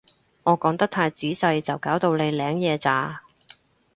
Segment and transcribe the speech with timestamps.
[0.41, 3.21] 我講得太仔細就搞到你領嘢咋